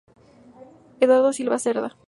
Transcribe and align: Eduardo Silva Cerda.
Eduardo 0.99 1.31
Silva 1.31 1.59
Cerda. 1.59 1.95